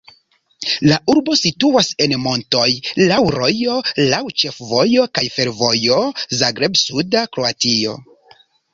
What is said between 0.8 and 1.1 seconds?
La